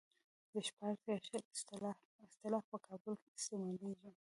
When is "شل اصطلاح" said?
1.27-2.63